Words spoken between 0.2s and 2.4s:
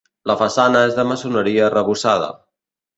La façana és de maçoneria arrebossada.